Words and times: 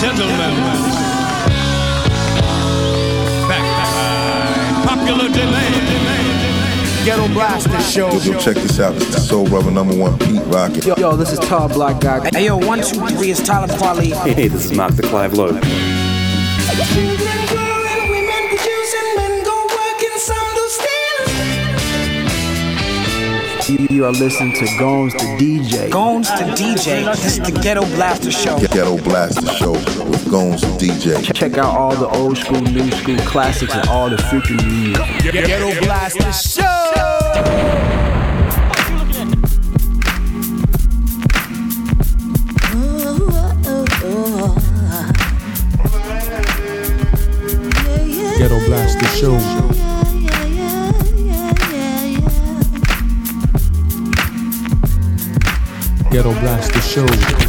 gentlemen, 0.00 0.54
back 3.46 3.64
by 3.76 4.96
popular. 4.96 5.28
Ghetto 7.04 7.28
Blaster 7.28 7.80
Show. 7.80 8.10
Yo, 8.12 8.38
check 8.38 8.56
this 8.56 8.78
out. 8.78 8.94
This 8.94 9.14
is 9.14 9.28
Soul 9.28 9.46
Brother 9.48 9.70
number 9.70 9.96
one, 9.96 10.18
Pete 10.18 10.42
Rocket. 10.46 10.84
Yo, 10.84 10.94
yo 10.96 11.16
this 11.16 11.32
is 11.32 11.38
Todd 11.38 11.72
Black 11.72 12.00
Guy. 12.00 12.28
Hey, 12.32 12.44
yo, 12.46 12.56
one, 12.56 12.82
two, 12.82 13.06
three, 13.08 13.30
it's 13.30 13.42
Tyler 13.42 13.68
Parley. 13.78 14.10
Hey, 14.10 14.48
this 14.48 14.66
is 14.66 14.72
Mark 14.72 14.94
the 14.96 15.02
Clive 15.02 15.32
Lowe. 15.32 15.58
You 23.88 24.04
are 24.04 24.12
listening 24.12 24.52
to 24.56 24.66
Gomes 24.78 25.14
the 25.14 25.20
DJ. 25.38 25.90
Gomes 25.90 26.28
the 26.28 26.44
DJ. 26.54 27.02
This 27.16 27.38
is 27.38 27.38
the 27.38 27.60
Ghetto 27.62 27.86
Blaster 27.94 28.30
Show. 28.30 28.58
Ghetto 28.58 28.98
Blaster 28.98 29.46
Show 29.54 29.72
with 29.72 30.30
Gomes 30.30 30.60
the 30.60 30.68
DJ. 30.68 31.34
Check 31.34 31.56
out 31.56 31.74
all 31.74 31.96
the 31.96 32.06
old 32.08 32.36
school, 32.36 32.60
new 32.60 32.90
school 32.90 33.16
classics 33.20 33.74
and 33.74 33.88
all 33.88 34.10
the 34.10 34.18
future 34.18 34.52
music. 34.66 35.22
Ghetto 35.32 35.80
Blaster 35.80 36.30
Show. 36.30 36.60
Ghetto 48.36 48.58
Blaster 48.66 49.06
Show. 49.16 49.59
Ghetto 56.10 56.32
Blaster 56.40 56.80
Show. 56.82 57.39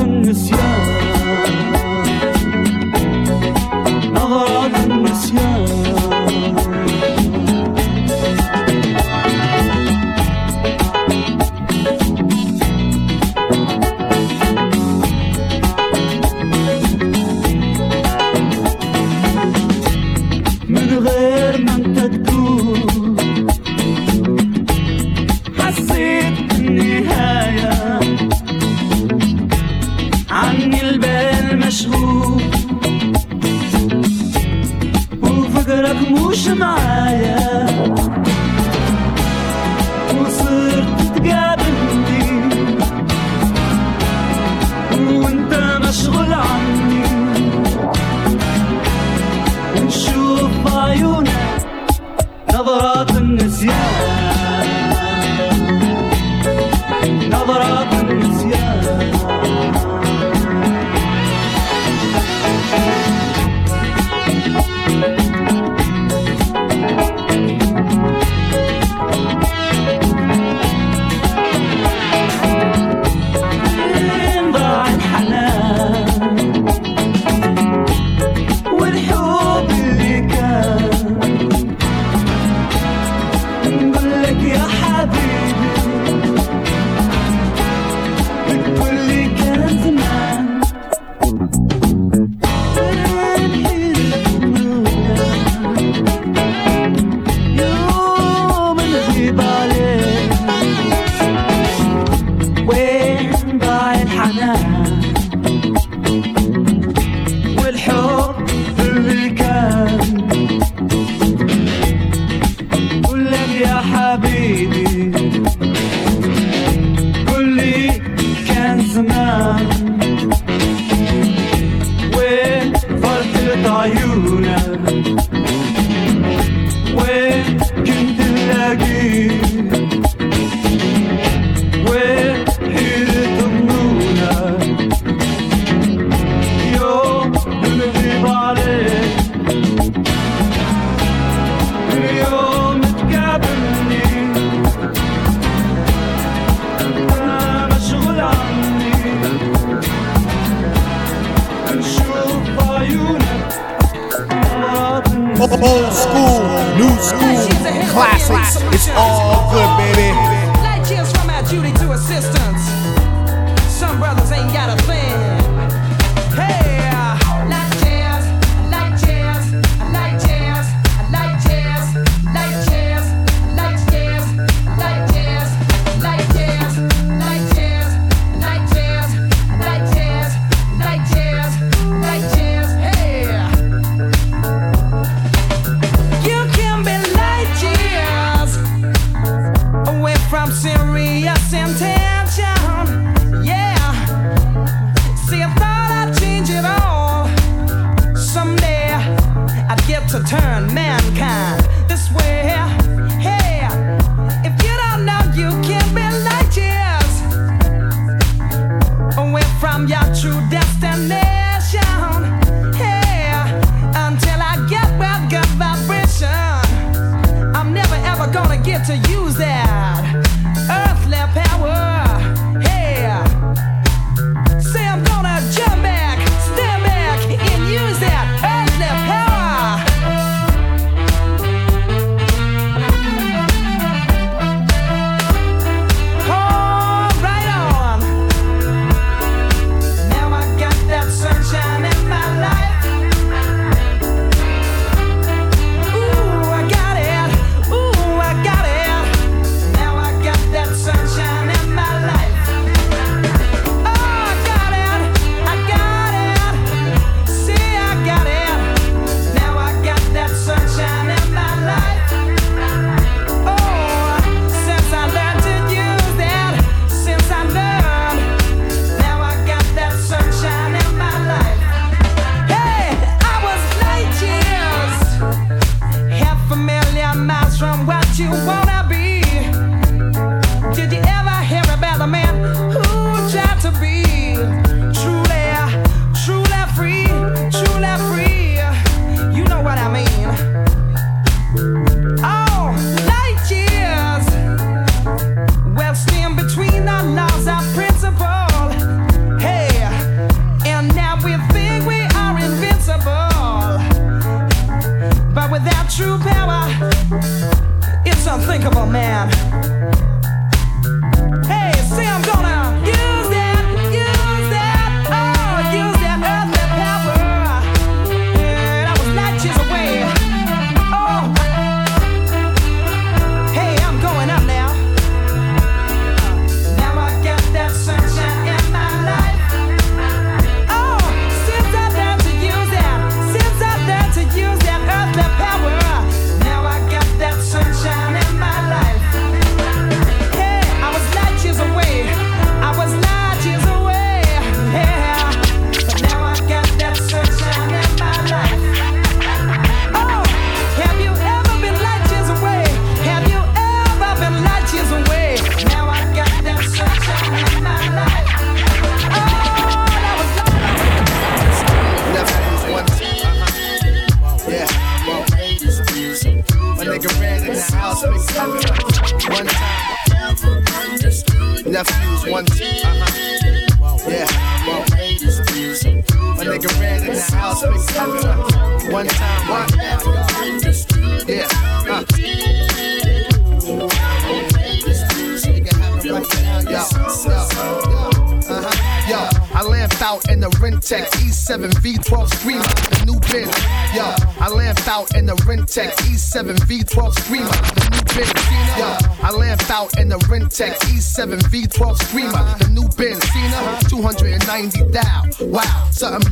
atención. 0.00 1.05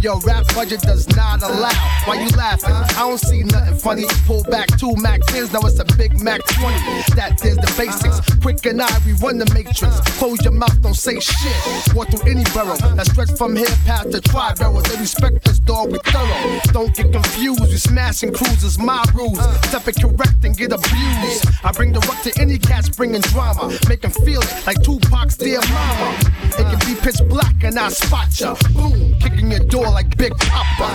Your 0.04 0.20
rap 0.20 0.46
budget 0.54 0.82
does 0.82 1.08
not 1.16 1.42
allow. 1.42 1.72
Why 2.04 2.20
you 2.20 2.28
laughing? 2.36 2.74
I 2.74 3.08
don't 3.08 3.16
see 3.16 3.42
nothing 3.42 3.78
funny. 3.78 4.04
Pull 4.26 4.42
back 4.50 4.68
two 4.78 4.94
Mac 4.96 5.22
10s, 5.22 5.50
now 5.50 5.66
it's 5.66 5.78
a 5.78 5.84
Big 5.96 6.20
Mac 6.20 6.44
20. 6.44 6.76
That 7.16 7.42
is 7.42 7.56
the 7.56 7.72
basics. 7.78 8.20
Quik 8.44 8.68
and 8.68 8.82
I, 8.82 8.98
we 9.06 9.14
run 9.14 9.38
the 9.38 9.50
matrix. 9.54 10.00
Close 10.18 10.44
your 10.44 10.52
mouth, 10.52 10.78
don't 10.82 10.92
say 10.92 11.18
shit. 11.20 11.94
Walk 11.94 12.10
through 12.10 12.30
any 12.30 12.44
borough 12.52 12.76
that 12.76 13.06
stretch 13.06 13.30
from 13.38 13.56
here 13.56 13.74
past 13.86 14.10
the 14.10 14.20
tri 14.20 14.52
barrel. 14.52 14.82
They 14.82 14.96
respect 14.98 15.42
this 15.42 15.53
dog, 15.64 15.92
we 15.92 15.98
thorough. 16.04 16.60
Don't 16.72 16.94
get 16.94 17.12
confused, 17.12 17.60
we 17.60 17.76
smashing 17.76 18.32
cruisers, 18.32 18.78
my 18.78 19.04
rules. 19.14 19.38
Step 19.68 19.88
it 19.88 19.96
correct 20.00 20.44
and 20.44 20.56
get 20.56 20.72
abused. 20.72 21.46
I 21.62 21.72
bring 21.72 21.92
the 21.92 22.00
rock 22.00 22.22
to 22.22 22.32
any 22.40 22.58
cats 22.58 22.88
bringing 22.88 23.20
drama. 23.20 23.72
Make 23.88 24.04
'em 24.04 24.10
feel 24.10 24.40
it 24.40 24.66
like 24.66 24.82
Tupac's 24.82 25.36
dear 25.36 25.60
mama. 25.72 26.16
It 26.58 26.66
can 26.70 26.78
be 26.86 26.94
pitch 27.00 27.20
black 27.28 27.62
and 27.62 27.78
I 27.78 27.88
spot 27.90 28.38
ya. 28.40 28.54
Boom, 28.72 29.16
kicking 29.20 29.50
your 29.50 29.60
door 29.60 29.90
like 29.90 30.16
Big 30.16 30.32
Papa. 30.38 30.88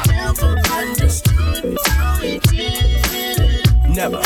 Never. 3.89 4.21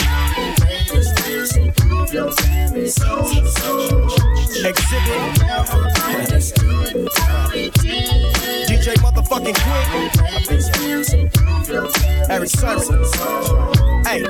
Xzibit. 4.63 5.43
DJ 7.53 8.32
motherfucking 9.29 9.55
Quik. 9.55 10.13
Erick 12.29 12.49
Sermon. 12.49 13.03
Hey, 14.05 14.23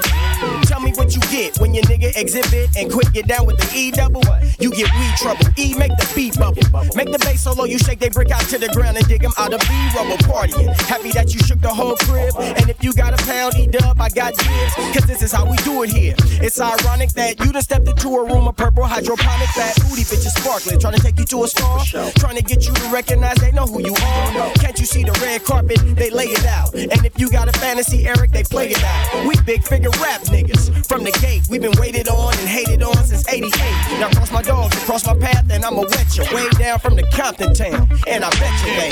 what 0.98 1.16
you 1.16 1.22
get 1.32 1.58
when 1.60 1.74
your 1.74 1.84
nigga 1.86 2.12
Xzibit 2.14 2.76
and 2.78 2.92
quit 2.92 3.12
get 3.14 3.28
down 3.28 3.46
with 3.46 3.58
the 3.58 3.70
E 3.78 3.92
double. 3.92 4.24
You 4.60 4.72
get 4.72 4.90
weed 4.94 5.16
trouble. 5.18 5.46
E 5.58 5.74
make 5.76 5.92
the 5.98 6.12
beat 6.16 6.38
bubble. 6.38 6.64
Make 6.96 7.12
the 7.12 7.20
bass 7.20 7.44
solo, 7.44 7.66
you 7.66 7.78
shake 7.78 8.00
they 8.00 8.10
brick 8.10 8.32
out 8.32 8.42
to 8.50 8.58
the 8.58 8.70
ground 8.70 8.98
and 8.98 9.08
dig 9.08 9.22
them 9.22 9.34
out 9.38 9.54
of 9.54 9.60
B 9.62 9.68
rubble 9.96 10.18
partying. 10.26 10.70
Happy 10.88 11.12
that 11.12 11.34
you 11.34 11.40
shook 11.42 11.62
the 11.62 11.70
whole 11.70 11.96
crib. 11.96 12.34
And 12.38 12.70
if 12.70 12.84
you 12.84 12.94
got 12.94 13.14
a 13.14 13.24
pound, 13.26 13.56
E 13.56 13.68
dub, 13.68 14.00
I 14.00 14.10
got 14.10 14.34
dibs. 14.36 14.74
Cause 14.94 15.06
this 15.06 15.22
is 15.22 15.32
how 15.32 15.50
we 15.50 15.58
do 15.58 15.84
it 15.84 15.90
here. 15.90 16.16
It's 16.42 16.60
ironic 16.60 17.12
that 17.12 17.40
you 17.40 17.52
done 17.52 17.62
stepped 17.62 17.88
into 17.88 18.10
a 18.10 18.26
room 18.26 18.48
of 18.48 18.56
purple 18.56 18.84
hydroponic 18.84 19.50
fat 19.50 19.76
booty 19.88 20.04
bitches 20.04 20.36
sparkling. 20.40 20.80
Trying 20.80 20.96
to 20.96 21.02
take 21.02 21.20
you 21.20 21.26
to 21.26 21.44
a 21.44 21.48
star. 21.48 21.80
Trying 22.18 22.38
to 22.38 22.44
get 22.44 22.68
you 22.68 22.74
to 22.74 22.90
recognize 22.90 23.36
they 23.38 23.52
know 23.52 23.66
who 23.66 23.82
you 23.82 23.94
are. 23.94 24.54
Can't 24.56 24.78
you 24.80 24.86
see 24.86 25.04
the 25.04 25.14
red 25.22 25.44
carpet? 25.44 25.80
They 25.96 26.10
lay 26.10 26.26
it 26.26 26.46
out. 26.46 26.74
And 26.74 27.06
if 27.06 27.20
you 27.20 27.30
got 27.30 27.48
a 27.48 27.54
fantasy, 27.60 28.08
Eric, 28.08 28.32
they 28.32 28.44
play 28.44 28.70
it 28.70 28.84
out. 28.84 29.28
We 29.28 29.36
big 29.46 29.64
figure 29.64 29.92
rap 30.02 30.22
niggas. 30.24 30.83
From 30.88 31.04
the 31.04 31.12
gate, 31.22 31.44
we've 31.50 31.62
been 31.62 31.78
waited 31.80 32.08
on 32.08 32.34
and 32.38 32.48
hated 32.48 32.84
on 32.84 32.96
since 33.04 33.28
88. 33.28 33.52
Now 34.00 34.10
cross 34.10 34.32
my 34.32 34.42
dogs 34.42 34.76
and 34.76 34.86
cross 34.86 35.06
my 35.06 35.16
path, 35.16 35.50
and 35.50 35.66
I'ma 35.66 35.82
wet 35.82 36.18
you. 36.18 36.24
Way 36.36 36.48
down 36.60 36.80
from 36.80 36.96
the 36.96 37.04
Compton 37.12 37.54
town. 37.54 37.90
And 38.08 38.24
I 38.24 38.30
bet 38.30 38.54
you 38.64 38.74
they. 38.80 38.92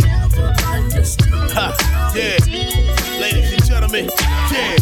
Ha, 1.54 1.74
yeah. 2.16 2.38
Ladies 3.20 3.54
and 3.54 3.64
gentlemen, 3.66 4.10
yeah. 4.52 4.76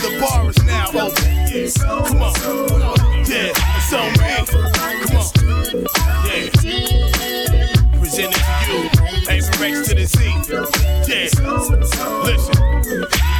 The 0.00 0.18
bar 0.20 0.50
is 0.50 0.62
now 0.64 0.88
open. 0.88 1.24
Yeah. 1.48 1.70
Come 2.06 2.22
on. 2.22 2.34
Yeah, 3.26 3.52
it's 3.76 3.92
on 3.92 4.12
me. 4.20 4.28
Come 5.06 5.16
on. 5.16 5.26
Yeah. 6.26 6.50
Presented 7.98 8.36
to 8.36 8.72
you. 8.72 8.90
Rex 9.60 9.88
to 9.88 9.94
the 9.94 10.04
Z. 10.06 10.18
Yeah. 11.08 11.28
Listen. 12.24 12.56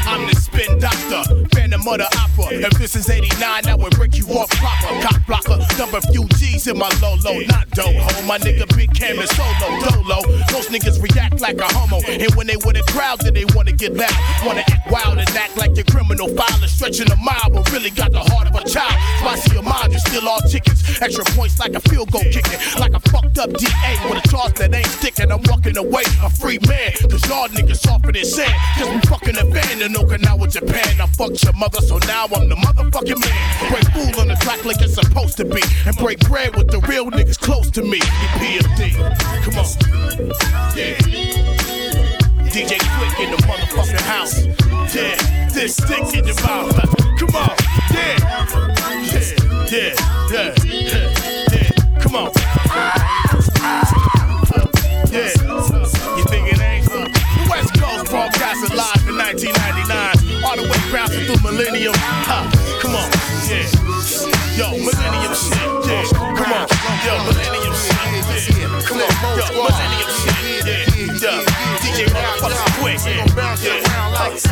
I'm 0.06 0.26
the 0.26 0.34
spin 0.36 0.78
doctor. 0.78 1.39
Of 1.70 1.84
the 1.84 2.18
opera. 2.18 2.66
If 2.66 2.78
this 2.78 2.96
is 2.96 3.08
89, 3.08 3.66
I 3.66 3.74
would 3.74 3.94
break 3.94 4.18
you 4.18 4.26
off 4.34 4.50
proper. 4.50 4.90
Cock 5.06 5.26
blocker. 5.26 5.58
Dump 5.78 5.94
a 5.94 6.00
few 6.10 6.26
G's 6.38 6.66
in 6.66 6.76
my 6.76 6.90
Lolo. 7.00 7.40
Not 7.46 7.70
doho. 7.70 8.26
My 8.26 8.38
nigga 8.38 8.66
Big 8.76 8.92
Cam 8.92 9.18
is 9.18 9.30
solo. 9.30 9.68
Dolo. 9.86 10.18
Most 10.50 10.70
niggas 10.70 11.00
react 11.00 11.40
like 11.40 11.58
a 11.58 11.66
homo. 11.72 12.02
And 12.06 12.34
when 12.34 12.48
they 12.48 12.56
with 12.56 12.76
a 12.76 12.82
crowd, 12.90 13.20
then 13.20 13.34
they 13.34 13.44
wanna 13.54 13.72
get 13.72 13.94
loud. 13.94 14.10
Wanna 14.44 14.64
act 14.66 14.90
wild 14.90 15.18
and 15.18 15.30
act 15.30 15.56
like 15.56 15.76
your 15.76 15.84
criminal 15.86 16.26
file 16.28 16.62
is 16.62 16.74
stretching 16.74 17.10
a 17.10 17.16
mile, 17.16 17.50
but 17.50 17.70
really 17.70 17.90
got 17.90 18.10
the 18.10 18.20
heart 18.20 18.50
of 18.50 18.54
a 18.54 18.64
child. 18.68 18.94
Spicy 19.20 19.54
your 19.54 19.62
mind, 19.62 19.92
you 19.92 20.00
still 20.00 20.28
all 20.28 20.40
tickets. 20.40 21.00
Extra 21.00 21.24
points 21.38 21.58
like 21.60 21.74
a 21.74 21.80
field 21.88 22.10
goal 22.10 22.26
kicking. 22.34 22.58
Like 22.78 22.94
a 22.94 23.00
fucked 23.10 23.38
up 23.38 23.52
DA 23.54 23.92
with 24.10 24.24
a 24.24 24.28
charge 24.28 24.54
that 24.54 24.74
ain't 24.74 24.86
sticking. 24.98 25.30
I'm 25.30 25.40
walking 25.46 25.76
away 25.76 26.02
a 26.22 26.30
free 26.30 26.58
man. 26.66 26.92
Cause 27.08 27.22
y'all 27.28 27.48
niggas 27.48 27.78
softer 27.78 28.10
than 28.12 28.24
sand. 28.24 28.54
Cause 28.76 28.90
we 28.90 29.00
fucking 29.06 29.38
abandoned 29.38 29.94
Okinawa, 29.94 30.50
Japan. 30.50 31.00
I 31.00 31.06
fucked 31.06 31.42
your 31.44 31.54
mother, 31.60 31.82
so 31.82 31.98
now 32.08 32.24
I'm 32.24 32.48
the 32.48 32.56
motherfucking 32.56 33.20
man. 33.20 33.70
Break 33.70 33.84
fool 33.92 34.20
on 34.22 34.28
the 34.28 34.36
track 34.40 34.64
like 34.64 34.80
it's 34.80 34.94
supposed 34.94 35.36
to 35.36 35.44
be. 35.44 35.60
And 35.84 35.94
break 35.96 36.18
bread 36.20 36.56
with 36.56 36.68
the 36.68 36.80
real 36.88 37.10
niggas 37.10 37.38
close 37.38 37.70
to 37.72 37.82
me. 37.82 38.00
PFD. 38.40 38.96
Come 39.44 39.58
on. 39.60 39.68
Yeah. 40.74 40.96
DJ 42.48 42.80
Quik 42.80 43.24
in 43.24 43.30
the 43.30 43.36
motherfucking 43.44 44.00
house. 44.08 44.40
Yeah. 44.96 45.16
This 45.52 45.76
stick 45.76 46.14
in 46.16 46.24
your 46.24 46.40
mouth. 46.40 46.72
Come 47.20 47.36
on. 47.36 47.54
Yeah. 47.92 48.16
Yeah. 49.12 49.28
Yeah. 49.68 49.94
Yeah. 50.32 50.54
Yeah. 50.64 51.14
yeah. 51.52 52.00
Come 52.00 52.16
on. 52.16 52.32
Yeah. 55.12 55.28
You 56.16 56.24
think 56.24 56.52
it 56.52 56.60
ain't? 56.60 56.88
West 57.50 57.74
Coast 57.78 58.10
broadcasting 58.10 58.74
live 58.74 59.08
in 59.08 59.18
1999. 59.18 59.79
All 60.90 60.96
the 60.96 61.06
way 61.06 61.06
bouncing 61.06 61.24
through 61.26 61.42
Millennium. 61.50 61.94
Ha. 61.94 62.50
Come 62.82 62.98
on. 62.98 63.06
Yeah. 63.46 63.62
Yo, 64.58 64.74
Millennium 64.74 65.34
shit. 65.34 65.54
Yeah. 65.86 66.02
Come 66.34 66.50
on. 66.50 66.66
Yo, 67.06 67.14
Millennium 67.30 67.74
shit. 67.78 67.94
Yeah. 68.58 68.82
Come 68.82 68.98
on. 68.98 69.10
Yo, 69.38 69.46
Millennium 69.54 70.10
shit. 70.10 70.34
Yeah. 70.66 70.90
Yeah. 71.14 71.46
DJ 71.78 72.10
motherfucker 72.10 72.66
Quik. 72.82 72.98
Yeah. 73.06 73.22
Yeah. 73.62 74.18
Like 74.18 74.34
this. 74.34 74.50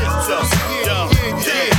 Yo. 0.86 1.10
Yeah. 1.42 1.74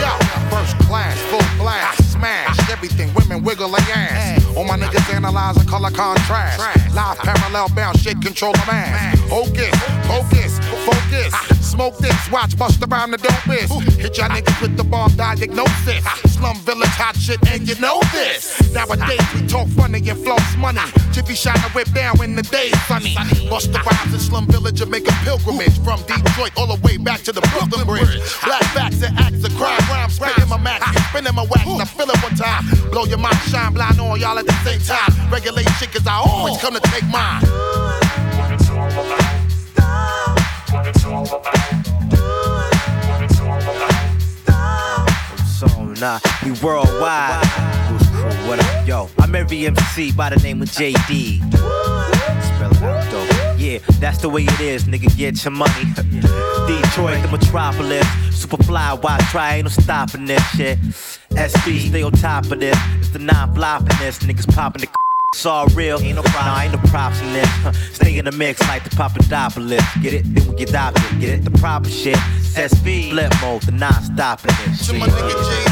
Yo. 0.00 0.10
First 0.48 0.78
class, 0.88 1.18
full 1.28 1.44
blast, 1.58 2.12
smash 2.12 2.56
everything. 2.70 3.12
Women 3.14 3.42
wiggle 3.44 3.68
their 3.68 3.82
ass. 3.88 4.44
All 4.56 4.64
my 4.64 4.78
niggas 4.78 5.12
analyzing 5.14 5.66
color 5.66 5.90
contrast. 5.90 6.58
Live 6.94 7.18
parallel 7.18 7.68
bound, 7.74 8.00
shit 8.00 8.20
control 8.22 8.52
the 8.52 8.64
mass. 8.66 9.18
Hocus, 9.28 9.74
focus, 10.08 10.58
focus. 10.86 11.67
Smoke 11.68 11.98
this, 11.98 12.30
watch 12.30 12.56
bust 12.58 12.82
around 12.82 13.10
the 13.10 13.18
dopest. 13.18 13.68
Hit 14.00 14.16
y'all 14.16 14.28
niggas 14.30 14.60
with 14.62 14.76
the 14.76 14.84
bomb 14.84 15.14
diagnosis. 15.16 16.02
Slum 16.32 16.56
village 16.64 16.88
hot 16.96 17.14
shit, 17.14 17.38
and 17.52 17.68
you 17.68 17.74
know 17.76 18.00
this. 18.10 18.72
Nowadays 18.72 19.20
we 19.34 19.46
talk 19.46 19.68
funny 19.68 20.00
and 20.08 20.18
floss 20.24 20.56
money. 20.56 20.80
Jiffy 21.12 21.34
shine 21.34 21.60
the 21.60 21.68
whip 21.74 21.90
down 21.92 22.16
when 22.16 22.34
the 22.34 22.42
day's 22.42 22.74
sunny. 22.86 23.14
Bust 23.50 23.70
the 23.70 23.78
rhymes 23.84 24.14
in 24.14 24.18
slum 24.18 24.46
village 24.46 24.80
and 24.80 24.90
make 24.90 25.06
a 25.06 25.12
pilgrimage 25.22 25.78
from 25.84 26.00
Detroit 26.08 26.52
all 26.56 26.66
the 26.66 26.80
way 26.82 26.96
back 26.96 27.20
to 27.22 27.32
the 27.32 27.42
Brooklyn 27.52 27.86
Bridge. 27.86 28.16
Black 28.44 28.64
facts 28.72 29.02
and 29.02 29.16
acts 29.18 29.44
of 29.44 29.54
crime, 29.54 29.78
rhymes 29.90 30.14
spitting 30.14 30.48
my 30.48 30.58
max, 30.58 30.82
spinning 31.10 31.34
my 31.34 31.44
wax. 31.44 31.68
I 31.68 31.84
feel 31.84 32.08
it 32.08 32.22
one 32.22 32.34
time. 32.34 32.64
Blow 32.90 33.04
your 33.04 33.18
mind, 33.18 33.36
shine 33.52 33.74
blind 33.74 34.00
on 34.00 34.18
y'all 34.18 34.38
at 34.38 34.46
the 34.46 34.56
same 34.64 34.80
time. 34.80 35.12
Regulate 35.30 35.68
shit, 35.76 35.92
cause 35.92 36.06
I 36.06 36.16
always 36.16 36.56
come 36.58 36.74
to 36.74 36.80
take 36.80 37.04
mine. 37.12 37.97
So 45.58 46.20
we 46.44 46.52
worldwide. 46.62 47.44
Yo? 48.86 49.10
I'm 49.18 49.34
every 49.34 49.66
MC 49.66 50.12
by 50.12 50.30
the 50.30 50.36
name 50.36 50.62
of 50.62 50.68
JD. 50.70 51.40
Spell 51.52 52.70
it 52.70 52.82
out, 52.82 53.10
though. 53.10 53.54
Yeah, 53.58 53.80
that's 54.00 54.18
the 54.18 54.30
way 54.30 54.44
it 54.44 54.60
is, 54.60 54.84
nigga. 54.84 55.14
Get 55.16 55.44
your 55.44 55.52
money. 55.52 55.72
Detroit, 55.94 57.22
the 57.22 57.28
metropolis. 57.30 58.06
Superfly, 58.30 59.02
why 59.02 59.18
try? 59.30 59.56
Ain't 59.56 59.64
no 59.64 59.70
stopping 59.70 60.24
this 60.24 60.42
shit. 60.52 60.78
SB, 61.30 61.88
stay 61.90 62.02
on 62.02 62.12
top 62.12 62.50
of 62.50 62.60
this. 62.60 62.78
It's 62.98 63.10
the 63.10 63.18
non-flopping 63.18 63.98
this. 63.98 64.20
Niggas 64.20 64.54
popping 64.54 64.82
the. 64.82 65.07
It's 65.34 65.44
all 65.44 65.66
real, 65.68 66.00
ain't 66.00 66.16
no 66.16 66.22
problem, 66.22 66.46
nah, 66.46 66.60
ain't 66.62 66.72
no 66.72 66.90
props 66.90 67.20
in 67.20 67.32
this. 67.34 67.46
Huh. 67.46 67.72
Stay 67.92 68.18
in 68.18 68.24
the 68.24 68.32
mix 68.32 68.60
like 68.62 68.82
the 68.82 68.90
Papadopoulos. 68.96 69.82
Get 70.02 70.14
it? 70.14 70.34
Then 70.34 70.48
we 70.48 70.56
get 70.56 70.70
adopted. 70.70 71.20
Get 71.20 71.28
it? 71.30 71.44
The 71.44 71.50
proper 71.58 71.88
shit. 71.88 72.16
SV, 72.56 73.10
flip 73.10 73.32
mode, 73.42 73.62
the 73.62 73.72
non-stopping 73.72 74.50
this. 74.64 74.86
To 74.86 74.94
my 74.94 75.06
nigga 75.06 75.30
JD. 75.30 75.68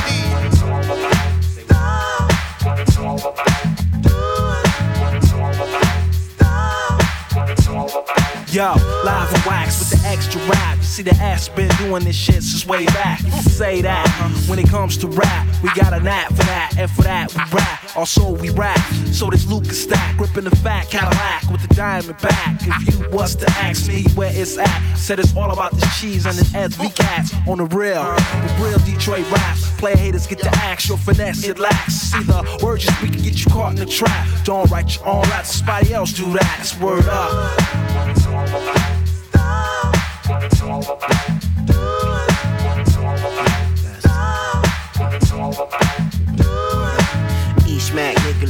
Yo, 8.56 8.72
live 9.04 9.30
and 9.34 9.44
wax 9.44 9.80
with 9.80 10.00
the 10.00 10.08
extra 10.08 10.40
rap. 10.46 10.78
You 10.78 10.82
see 10.82 11.02
the 11.02 11.14
ass 11.16 11.46
been 11.46 11.68
doing 11.76 12.04
this 12.04 12.16
shit 12.16 12.42
since 12.42 12.64
way 12.64 12.86
back. 12.86 13.20
You 13.20 13.30
can 13.30 13.42
say 13.42 13.82
that 13.82 14.08
when 14.48 14.58
it 14.58 14.66
comes 14.66 14.96
to 14.96 15.08
rap, 15.08 15.46
we 15.62 15.68
got 15.74 15.92
a 15.92 16.00
knack 16.00 16.28
for 16.28 16.36
that, 16.44 16.72
and 16.78 16.90
for 16.90 17.02
that 17.02 17.34
we 17.34 17.42
rap. 17.54 17.94
Also 17.94 18.30
we 18.30 18.48
rap. 18.48 18.78
So 19.12 19.28
this 19.28 19.46
Lucas 19.46 19.82
stack, 19.82 20.16
gripping 20.16 20.44
the 20.44 20.56
fat 20.56 20.88
Cadillac 20.88 21.50
with 21.50 21.68
the 21.68 21.74
diamond 21.74 22.16
back. 22.22 22.56
If 22.62 22.98
you 22.98 23.10
was 23.10 23.36
to 23.36 23.50
ask 23.58 23.88
me 23.88 24.04
where 24.14 24.32
it's 24.32 24.56
at, 24.56 24.94
said 24.94 25.18
it's 25.18 25.36
all 25.36 25.50
about 25.50 25.72
the 25.72 25.86
cheese 26.00 26.24
and 26.24 26.34
this 26.34 26.48
SV 26.52 26.96
cats 26.96 27.34
on 27.46 27.58
the 27.58 27.66
real. 27.66 28.04
The 28.04 28.56
real 28.58 28.78
Detroit 28.78 29.30
raps. 29.30 29.70
Player 29.76 29.98
haters 29.98 30.26
get 30.26 30.38
the 30.38 30.48
axe, 30.62 30.88
your 30.88 30.96
finesse 30.96 31.44
it 31.44 31.58
lacks. 31.58 31.92
See 31.92 32.22
the 32.22 32.58
words 32.62 32.86
you 32.86 32.92
speak 32.92 33.12
can 33.12 33.22
get 33.22 33.44
you 33.44 33.50
caught 33.50 33.72
in 33.72 33.76
the 33.76 33.84
trap. 33.84 34.26
Don't 34.44 34.70
write 34.70 34.96
your 34.96 35.06
own 35.06 35.24
raps, 35.24 35.56
somebody 35.56 35.92
else 35.92 36.14
do 36.14 36.24
that. 36.32 36.56
It's 36.60 36.80
word 36.80 37.04
up. 37.04 38.25
East 38.46 38.86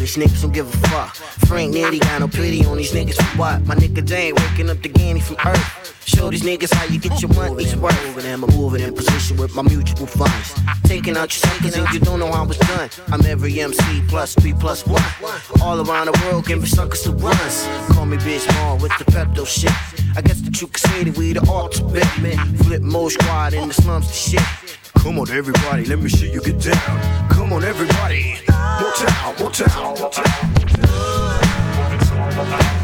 Nicholas, 0.06 0.16
niggas 0.16 0.42
don't 0.42 0.52
give 0.52 0.68
a 0.68 0.88
fuck. 0.88 1.14
Frank 1.48 1.74
Nitty 1.74 2.00
got 2.00 2.20
no 2.20 2.28
pity 2.28 2.64
on 2.64 2.76
these 2.76 2.92
niggas 2.92 3.16
for 3.16 3.38
what? 3.38 3.66
My 3.66 3.74
nigga 3.74 4.06
Dane 4.06 4.34
waking 4.36 4.70
up 4.70 4.80
the 4.80 4.88
guinea 4.88 5.20
from 5.20 5.36
Earth. 5.44 6.04
Show 6.06 6.30
these 6.30 6.42
niggas 6.42 6.72
how 6.72 6.84
you 6.84 7.00
get 7.00 7.20
your 7.20 7.32
money's 7.34 7.74
worth. 7.74 8.06
Moving 8.06 8.26
and 8.26 8.44
I'm 8.44 8.56
moving 8.56 8.82
in 8.82 8.94
position 8.94 9.36
with 9.36 9.54
my 9.56 9.62
mutual 9.62 10.06
funds. 10.06 10.54
Taking 10.84 11.16
out 11.16 11.34
your 11.34 11.50
seconds 11.50 11.76
and 11.76 11.92
you 11.92 11.98
don't 11.98 12.20
know 12.20 12.30
how 12.30 12.44
it's 12.44 12.58
done. 12.58 12.88
I'm 13.08 13.26
every 13.26 13.58
MC 13.60 14.02
plus 14.06 14.34
three 14.36 14.52
plus 14.52 14.86
one. 14.86 15.02
All 15.60 15.78
around 15.80 16.06
the 16.06 16.20
world 16.24 16.46
giving 16.46 16.66
suckers 16.66 17.02
the 17.02 17.12
runs. 17.12 17.66
Call 17.92 18.06
me 18.06 18.16
Bitch 18.18 18.46
Mall 18.54 18.78
with 18.78 18.96
the 18.98 19.04
Pepto 19.06 19.44
shit. 19.44 19.72
I 20.16 20.20
guess 20.22 20.40
that 20.42 20.60
you 20.60 20.68
could 20.68 20.82
say 20.82 21.04
that 21.04 21.18
we 21.18 21.32
the 21.32 21.44
ultimate. 21.48 22.04
Flip 22.64 22.82
mode 22.82 23.12
squad 23.12 23.54
in 23.54 23.68
the 23.68 23.74
slums 23.74 24.06
to 24.06 24.12
shit. 24.12 24.85
Come 25.06 25.20
on, 25.20 25.30
everybody, 25.30 25.84
let 25.84 26.00
me 26.00 26.08
see 26.08 26.32
you 26.32 26.40
get 26.40 26.58
down. 26.60 27.28
Come 27.28 27.52
on, 27.52 27.62
everybody. 27.62 28.40
Motown, 28.48 29.36
Motown, 29.36 29.96
Motown. 32.34 32.75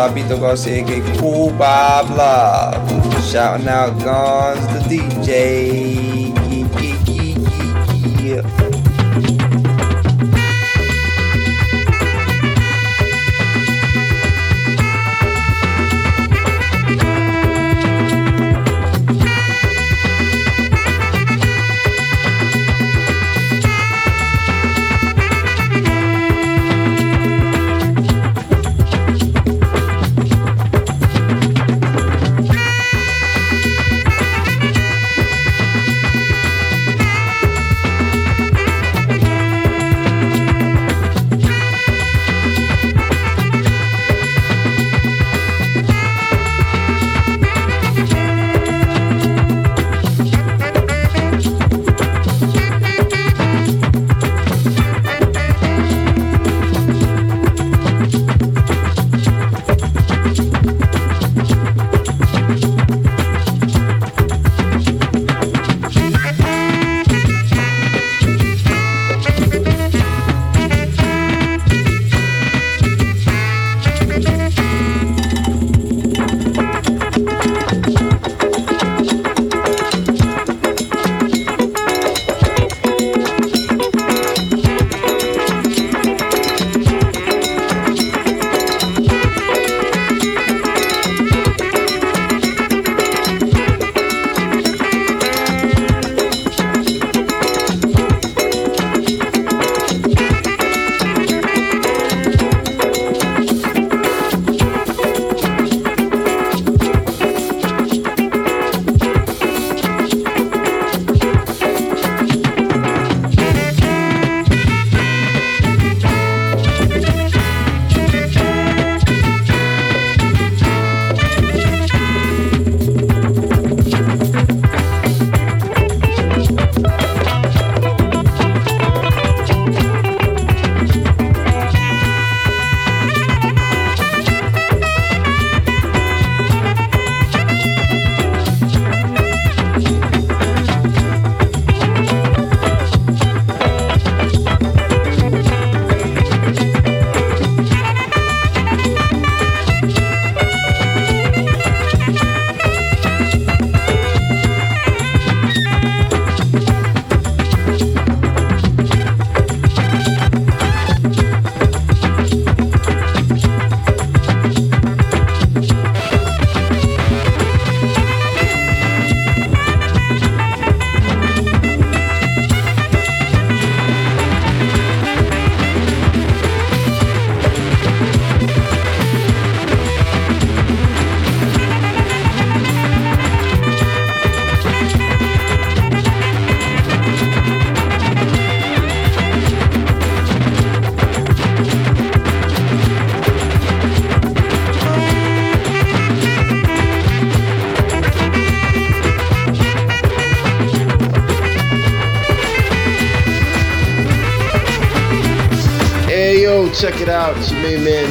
Babito 0.00 0.40
Garcia, 0.40 0.80
aka 0.80 1.18
Cool 1.18 1.52
Bob 1.58 2.08
Love. 2.16 2.74
Shouting 3.30 3.68
out 3.68 3.92
Guns, 4.02 4.66
the 4.72 4.80
DJ. 4.88 5.69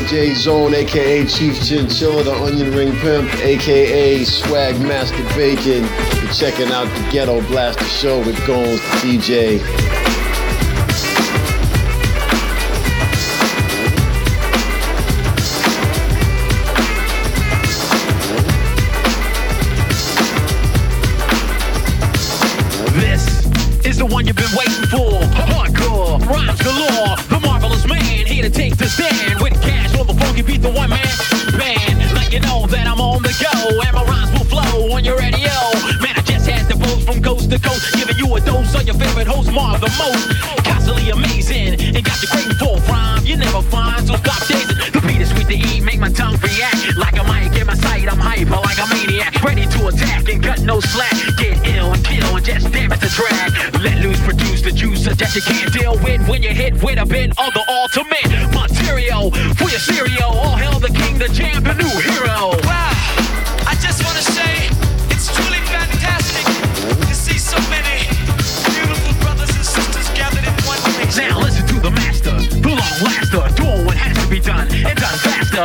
J 0.09 0.33
Zone, 0.33 0.73
aka 0.73 1.23
Chief 1.27 1.53
Chinchilla, 1.63 2.23
the 2.23 2.33
Onion 2.33 2.71
Ring 2.73 2.95
Pimp, 2.97 3.31
aka 3.43 4.23
Swag 4.23 4.81
Master 4.81 5.23
Bacon. 5.35 5.83
You're 6.23 6.33
checking 6.33 6.69
out 6.69 6.85
the 6.85 7.09
Ghetto 7.11 7.41
Blaster 7.41 7.85
Show 7.85 8.17
with 8.17 8.35
Gones 8.47 8.79
DJ. 9.03 9.59
Is 23.89 23.97
the 23.97 24.05
one 24.05 24.25
you've 24.27 24.35
been 24.35 24.53
waiting 24.55 24.85
for. 24.85 25.09
Hardcore, 25.49 26.21
rhymes 26.29 26.61
galore. 26.61 27.17
The 27.25 27.39
marvelous 27.41 27.87
man 27.87 28.25
here 28.27 28.43
to 28.43 28.49
take 28.49 28.77
the 28.77 28.85
stand 28.85 29.41
with 29.41 29.59
cash 29.61 29.91
for 29.97 30.05
the 30.05 30.13
funky 30.13 30.43
beat, 30.43 30.61
the 30.61 30.69
one 30.69 30.91
man 30.91 31.09
band. 31.57 31.97
Let 32.13 32.31
you 32.31 32.39
know 32.39 32.67
that 32.67 32.85
I'm 32.85 33.01
on 33.01 33.23
the 33.23 33.33
go 33.41 33.49
and 33.81 33.93
my 33.93 34.03
rhymes 34.05 34.31
will 34.37 34.45
flow 34.45 34.93
on 34.93 35.03
your 35.03 35.17
radio. 35.17 35.57
Man, 36.05 36.13
I 36.13 36.21
just 36.21 36.47
had 36.47 36.69
the 36.69 36.77
post 36.77 37.07
from 37.07 37.23
coast 37.23 37.49
to 37.49 37.57
coast, 37.57 37.93
giving 37.95 38.17
you 38.17 38.27
a 38.35 38.39
dose 38.41 38.75
of 38.75 38.85
your 38.85 38.95
favorite 38.95 39.27
host, 39.27 39.51
Marv 39.51 39.81
the 39.81 39.89
most. 39.97 40.37
Constantly 40.63 41.09
amazing 41.09 41.81
and 41.81 42.05
got 42.05 42.21
you 42.21 42.27
craving 42.29 42.57
for 42.61 42.77
rhyme 42.91 43.25
you 43.25 43.37
never 43.37 43.61
find. 43.73 44.05
So 44.07 44.15
stop 44.15 44.37
chasing. 44.45 44.78
The 44.99 45.07
beat 45.07 45.21
is 45.21 45.29
sweet 45.29 45.47
to 45.47 45.55
eat, 45.55 45.81
make 45.81 45.99
my 45.99 46.09
tongue 46.09 46.35
react 46.43 46.97
like 46.97 47.15
a 47.15 47.23
mic 47.23 47.55
in 47.55 47.67
my 47.67 47.73
sight. 47.75 48.11
I'm 48.11 48.19
hyper 48.19 48.59
like 48.59 48.79
a 48.79 48.87
maniac, 48.91 49.41
ready 49.41 49.65
to 49.65 49.87
attack 49.87 50.27
and 50.27 50.43
cut 50.43 50.59
no 50.61 50.81
slack. 50.81 51.15
Get 51.37 51.55
ill 51.67 51.93
and 51.93 52.03
kill 52.03 52.35
and 52.35 52.45
just 52.45 52.69
damage 52.73 52.99
the 52.99 53.07
track. 53.07 53.79
Let 53.79 54.03
loose, 54.03 54.19
produce 54.19 54.61
the 54.61 54.73
juice 54.73 55.05
that 55.05 55.33
you 55.33 55.41
can't 55.41 55.71
deal 55.71 55.95
with 56.03 56.27
when 56.27 56.43
you 56.43 56.49
hit 56.49 56.83
with 56.83 56.99
a 56.99 57.05
bit 57.05 57.29
of 57.39 57.53
the 57.53 57.63
ultimate 57.69 58.27
material 58.51 59.31
for 59.55 59.69
your 59.69 59.79
cereal. 59.79 60.35
All 60.35 60.57
hail 60.57 60.79
the 60.79 60.91
king, 60.91 61.17
the 61.17 61.29
champ, 61.29 61.63
the 61.63 61.75
new 61.75 61.95
hero. 62.03 62.59
Wow, 62.67 62.91
I 63.71 63.77
just 63.79 64.03
want 64.03 64.17
to 64.17 64.23
say 64.23 64.68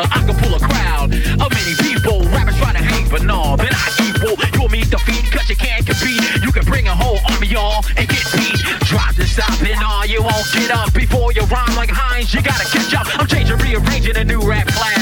I 0.03 0.26
can 0.26 0.34
pull 0.34 0.55
a 0.55 0.59
crowd 0.59 1.14
of 1.14 1.49
many 1.55 1.74
people. 1.78 2.20
Rappers 2.34 2.57
try 2.59 2.72
to 2.72 2.82
hang, 2.82 3.09
but 3.09 3.22
no, 3.22 3.57
then 3.57 3.70
I 3.70 3.86
equal. 4.03 4.34
You'll 4.55 4.68
meet 4.68 4.90
defeat, 4.90 5.30
cause 5.30 5.49
you 5.49 5.57
can't 5.57 5.86
compete. 5.86 6.22
You 6.42 6.51
can 6.51 6.64
bring 6.64 6.88
a 6.88 6.95
whole 6.95 7.18
army, 7.30 7.47
y'all, 7.47 7.84
and 7.97 8.09
get 8.09 8.24
beat. 8.34 8.59
Drop 8.90 9.14
the 9.14 9.26
stop 9.26 9.55
and 9.62 9.82
all, 9.82 10.07
you 10.07 10.22
won't 10.22 10.47
get 10.53 10.70
up 10.70 10.92
before 10.92 11.32
you 11.32 11.42
rhyme 11.47 11.76
like 11.76 11.90
Heinz. 11.90 12.34
You 12.34 12.42
gotta 12.42 12.66
catch 12.66 12.95
up. 12.95 13.07
I'm 13.20 13.26
changing, 13.26 13.59
rearranging 13.59 14.16
a 14.16 14.24
new 14.24 14.40
rap 14.40 14.66
class. 14.66 14.93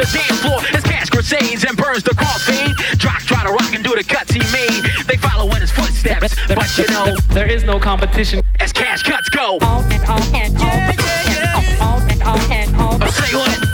The 0.00 0.18
dance 0.18 0.40
floor. 0.40 0.60
As 0.72 0.82
cash 0.82 1.10
crusades 1.10 1.64
and 1.64 1.76
burns 1.76 2.02
the 2.02 2.14
coffee. 2.14 2.72
Drock 2.96 3.20
try 3.20 3.44
to 3.44 3.52
rock 3.52 3.74
and 3.74 3.84
do 3.84 3.94
the 3.94 4.04
cuts 4.04 4.32
he 4.32 4.40
made. 4.52 4.82
They 5.06 5.16
follow 5.16 5.46
in 5.52 5.60
his 5.60 5.70
footsteps, 5.70 6.34
but 6.48 6.78
you 6.78 6.86
know 6.88 7.16
there 7.30 7.46
is 7.46 7.64
no 7.64 7.78
competition. 7.78 8.42
As 8.60 8.72
cash 8.72 9.02
cuts 9.02 9.28
go. 9.28 9.58
On 9.60 9.84
and 9.92 10.04
on 10.08 10.22
and 10.34 10.56
on. 10.56 10.62
Yeah, 10.62 10.92
yeah, 10.96 11.60
yeah. 11.60 11.84
On 11.84 12.10
and 12.10 12.22
on 12.22 12.40
and 12.50 12.76
on. 12.76 13.02
Oh, 13.02 13.10
say 13.10 13.36
what? 13.36 13.69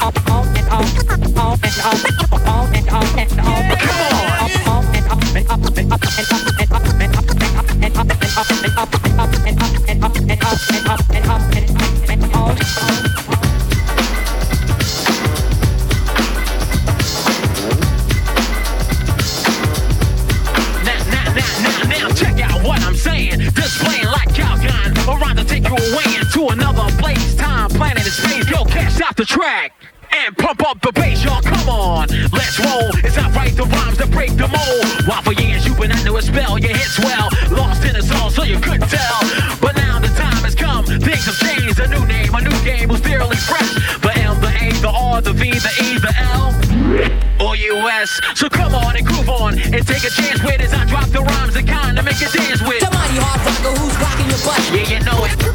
Rhymes 34.37 34.53
the 34.53 34.59
mold. 34.59 35.07
While 35.07 35.23
for 35.23 35.33
years 35.33 35.67
you've 35.67 35.79
been 35.79 35.93
under 35.93 36.17
a 36.17 36.23
spell, 36.23 36.59
your 36.59 36.77
hits 36.77 36.99
well, 36.99 37.29
lost 37.51 37.85
in 37.85 37.97
a 37.97 38.03
song, 38.03 38.31
so 38.31 38.43
you 38.43 38.59
couldn't 38.61 38.89
tell. 38.89 39.21
But 39.61 39.77
now 39.77 39.99
the 39.99 40.09
time 40.09 40.45
has 40.45 40.55
come, 40.55 40.85
things 40.85 41.27
have 41.27 41.39
changed. 41.39 41.79
A 41.81 41.89
new 41.89 42.05
name, 42.07 42.35
a 42.35 42.41
new 42.41 42.65
game 42.65 42.89
was 42.89 43.01
fairly 43.01 43.37
fresh. 43.37 43.73
The 44.01 44.13
M, 44.19 44.41
the 44.41 44.49
A, 44.49 44.73
the 44.81 44.91
R, 44.91 45.21
the 45.21 45.33
V, 45.33 45.51
the 45.51 45.73
E, 45.85 45.99
the 45.99 46.15
L 46.35 47.47
or 47.47 47.57
US. 47.57 48.21
So 48.35 48.49
come 48.49 48.75
on 48.75 48.97
and 48.97 49.07
groove 49.07 49.29
on 49.29 49.59
and 49.59 49.87
take 49.87 50.05
a 50.05 50.11
chance 50.11 50.43
with 50.43 50.61
as 50.61 50.73
I 50.73 50.85
drop 50.87 51.09
the 51.11 51.21
rhymes 51.21 51.57
and 51.57 51.69
kind 51.69 51.99
of 51.99 52.05
make 52.05 52.21
you 52.21 52.29
dance 52.29 52.63
with. 52.63 52.83
Mighty 52.83 53.19
hard 53.21 53.41
rocker 53.45 53.79
who's 53.79 53.97
rocking 53.99 54.29
your 54.31 54.41
butt. 54.45 54.63
Yeah, 54.73 54.99
you 54.99 55.05
know 55.05 55.25
it. 55.25 55.46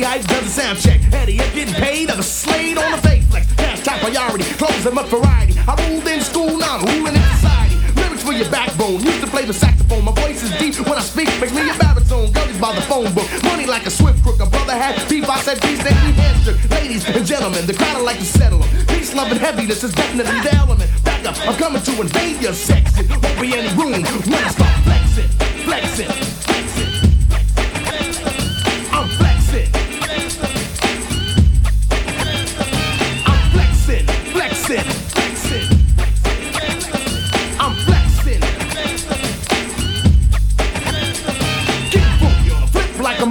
Concept. 0.00 0.04
Radii 0.04 0.26
does 0.26 0.46
a 0.46 0.50
sound 0.50 0.78
check. 0.78 1.00
Eddie, 1.12 1.34
you're 1.34 1.50
getting 1.54 1.74
paid. 1.74 2.10
I'm 2.10 2.20
a 2.20 2.22
slade 2.22 2.78
on 2.78 2.90
the 2.92 2.98
face 2.98 3.24
flex. 3.26 3.52
Cash 3.54 3.84
top 3.84 4.00
priority. 4.00 4.44
Clothes 4.54 4.86
and 4.86 4.94
much 4.94 5.06
variety. 5.06 5.54
I 5.68 5.74
ruled 5.88 6.06
in 6.06 6.20
school, 6.20 6.58
now 6.58 6.78
I'm 6.78 6.84
ruling 6.86 7.14
in 7.14 7.22
society. 7.38 7.76
Lyrics 7.96 8.22
for 8.22 8.32
your 8.32 8.50
backbone. 8.50 9.02
Used 9.02 9.20
to 9.20 9.26
play 9.26 9.44
the 9.44 9.54
saxophone. 9.54 10.04
My 10.04 10.12
voice 10.12 10.42
is 10.42 10.50
deep 10.58 10.74
when 10.86 10.98
I 10.98 11.02
speak. 11.02 11.28
Makes 11.40 11.52
me 11.52 11.70
a 11.70 11.74
baritone. 11.78 12.32
Girlies 12.32 12.58
by 12.58 12.74
the 12.74 12.82
phone 12.82 13.12
book. 13.14 13.28
Money 13.44 13.66
like 13.66 13.86
a 13.86 13.90
swift 13.90 14.22
crook. 14.22 14.40
A 14.40 14.46
brother 14.46 14.72
had 14.72 14.96
beef. 15.08 15.28
I 15.28 15.40
said 15.40 15.60
peace. 15.62 15.82
Then 15.82 15.94
we 16.04 16.12
hamster. 16.12 16.54
Ladies 16.74 17.04
and 17.08 17.24
gentlemen, 17.24 17.66
the 17.66 17.74
crowd 17.74 17.96
I 17.96 18.00
like 18.00 18.18
to 18.18 18.24
settle 18.24 18.58
them. 18.58 18.86
Peace, 18.86 19.14
love, 19.14 19.30
and 19.30 19.40
heaviness 19.40 19.84
is 19.84 19.92
definitely 19.92 20.40
the 20.40 20.54
element. 20.56 20.90
Back 21.04 21.24
up. 21.26 21.36
I'm 21.46 21.56
coming 21.56 21.82
to 21.82 21.92
invade 22.00 22.42
your 22.42 22.54
section. 22.54 23.08
Won't 23.08 23.40
be 23.40 23.54
any 23.54 23.70
room 23.78 24.02
when 24.02 24.42
I 24.42 24.50
start 24.50 24.74
flexing. 24.84 25.28
Flexing. 25.64 26.08
Flexing. 26.08 26.73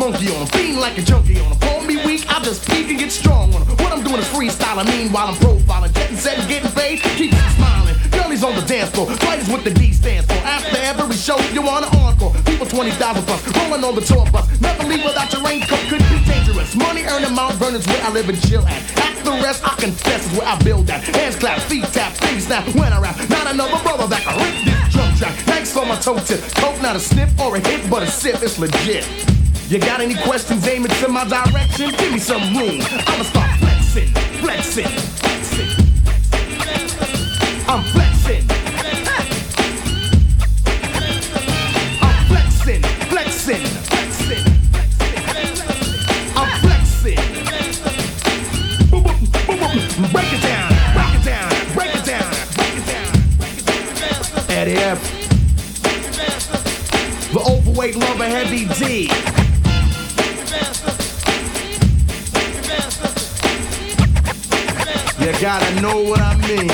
Monkey 0.03 0.27
on 0.35 0.41
'em, 0.41 0.47
fiend 0.47 0.79
like 0.79 0.97
a 0.97 1.01
junkie 1.01 1.39
on 1.39 1.51
'em. 1.51 1.59
Call 1.59 1.81
me 1.81 1.95
weak, 2.05 2.25
I 2.27 2.39
just 2.43 2.67
peek 2.69 2.89
and 2.89 2.99
get 2.99 3.11
strong 3.11 3.53
on 3.55 3.61
'em. 3.61 3.77
What 3.81 3.93
I'm 3.93 4.03
doing 4.03 4.19
is 4.19 4.27
freestyling, 4.27 4.87
meanwhile 4.87 5.27
I'm 5.29 5.35
profiling, 5.35 5.93
getting 5.93 6.17
set 6.17 6.37
and 6.39 6.47
getting 6.49 6.71
paid, 6.71 7.01
keep 7.17 7.33
smiling. 7.55 7.95
Girlies 8.11 8.43
on 8.43 8.55
the 8.55 8.63
dance 8.63 8.89
floor, 8.89 9.07
fighters 9.25 9.47
with 9.47 9.63
the 9.63 9.69
D 9.69 9.93
stands 9.93 10.25
for. 10.27 10.39
After 10.45 10.77
every 10.77 11.15
show, 11.15 11.39
you 11.55 11.61
want 11.61 11.85
an 11.85 11.91
encore. 11.99 12.33
People 12.45 12.67
20,000 12.67 13.23
plus, 13.25 13.41
rolling 13.55 13.83
on 13.83 13.95
the 13.95 14.01
tour 14.01 14.25
bus. 14.33 14.45
Never 14.59 14.83
leave 14.83 15.05
without 15.05 15.31
your 15.31 15.41
raincoat, 15.41 15.83
could 15.89 16.03
be 16.09 16.19
dangerous. 16.31 16.75
Money 16.75 17.03
earning 17.03 17.33
Mount 17.33 17.55
Vernon's 17.55 17.87
where 17.87 18.03
I 18.03 18.09
live 18.09 18.27
and 18.27 18.39
chill 18.47 18.65
at. 18.67 18.81
After 19.07 19.23
the 19.31 19.37
rest, 19.45 19.61
I 19.63 19.73
confess 19.85 20.25
is 20.25 20.31
where 20.37 20.47
I 20.47 20.55
build 20.67 20.89
at. 20.89 21.01
Hands 21.15 21.35
clap, 21.37 21.61
feet 21.69 21.85
tap, 21.93 22.11
fingers 22.17 22.45
snap 22.47 22.67
when 22.75 22.91
I 22.91 22.99
rap. 22.99 23.15
Not 23.29 23.47
another 23.53 23.79
brother 23.85 24.07
that 24.07 24.21
can 24.23 24.35
rip 24.43 24.55
this 24.65 24.93
drum 24.93 25.15
track. 25.15 25.35
Thanks 25.51 25.71
for 25.71 25.85
my 25.85 25.95
toe 25.95 26.19
tip. 26.19 26.41
Coke 26.55 26.81
not 26.81 26.97
a 26.97 26.99
sniff 26.99 27.29
or 27.39 27.55
a 27.55 27.59
hit, 27.59 27.89
but 27.89 28.03
a 28.03 28.11
sip. 28.11 28.43
It's 28.43 28.59
legit. 28.59 29.05
You 29.73 29.79
got 29.79 30.01
any 30.01 30.13
questions, 30.13 30.67
aim 30.67 30.85
it 30.85 30.91
to 31.01 31.07
my 31.07 31.27
direction? 31.27 31.89
Give 31.97 32.11
me 32.11 32.19
some 32.19 32.55
room. 32.55 32.79
I'ma 33.07 33.23
start 33.23 33.57
flexing, 33.57 34.09
flexing, 34.39 34.85
flexing. 34.85 35.67
I'm 37.67 37.83
flexing. 37.85 38.45
I'm 42.03 42.25
flexing, 42.27 42.83
flexing, 43.09 43.65
flexing. 43.89 44.45
I'm 46.35 46.49
flexing. 46.61 47.17
Break 50.11 50.33
it 50.33 50.41
down, 50.43 50.69
break 50.93 51.15
it 51.15 51.25
down, 51.25 51.49
break 51.73 51.95
it 51.95 52.05
down, 52.05 52.31
break 53.39 53.57
it 53.57 53.65
down. 53.65 54.49
Eddie 54.51 54.77
F. 54.77 55.01
The 57.33 57.39
overweight 57.39 57.95
lover 57.95 58.25
heavy 58.25 58.67
D. 58.75 59.09
You 65.23 65.31
gotta 65.39 65.81
know 65.81 66.01
what 66.01 66.19
I 66.19 66.35
mean. 66.47 66.67